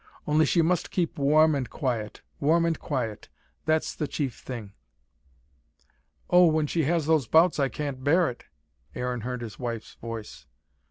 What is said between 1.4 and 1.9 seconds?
and